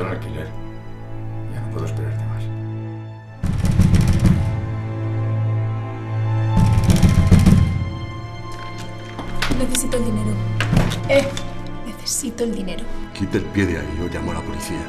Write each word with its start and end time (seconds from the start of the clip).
necesito 0.00 0.02
el 0.02 0.08
alquiler. 0.08 0.48
Ya 1.52 1.60
no 1.60 1.70
puedo 1.70 1.86
esperarte 1.86 2.24
más. 2.24 2.44
Necesito 9.58 9.96
el 9.96 10.04
dinero. 10.04 10.30
Eh, 11.08 11.28
necesito 11.86 12.44
el 12.44 12.54
dinero. 12.54 12.84
Quite 13.14 13.38
el 13.38 13.44
pie 13.44 13.66
de 13.66 13.78
ahí, 13.78 13.96
yo 13.98 14.08
llamo 14.08 14.30
a 14.32 14.34
la 14.34 14.40
policía. 14.40 14.80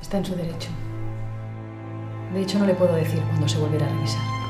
Está 0.00 0.18
en 0.18 0.24
su 0.24 0.34
derecho. 0.34 0.68
De 2.34 2.42
hecho, 2.42 2.58
no 2.58 2.66
le 2.66 2.74
puedo 2.74 2.94
decir 2.94 3.20
cuándo 3.28 3.48
se 3.48 3.58
volverá 3.58 3.86
a 3.86 3.90
revisar. 3.90 4.41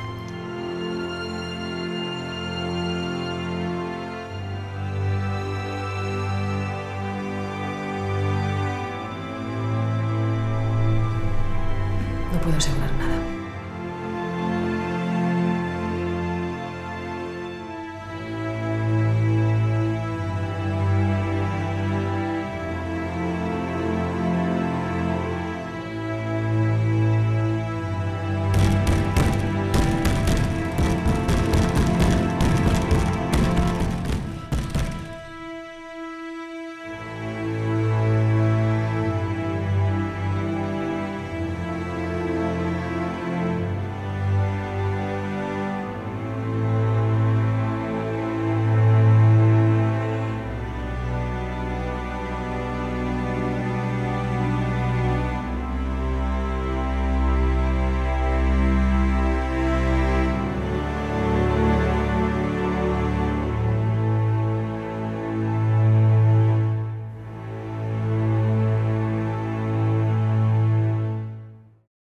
No 12.33 12.41
puedo 12.41 12.57
asegurar 12.57 12.91
nada. 12.95 13.42